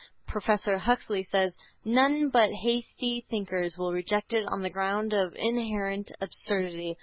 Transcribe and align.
Professor 0.25 0.79
Huxley 0.79 1.21
says: 1.23 1.55
"None 1.85 2.29
but 2.31 2.51
hasty 2.51 3.23
thinkers 3.29 3.77
will 3.77 3.93
reject 3.93 4.33
it 4.33 4.47
on 4.47 4.63
the 4.63 4.69
ground 4.71 5.13
of 5.13 5.35
inherent 5.35 6.11
absurdity. 6.19 6.97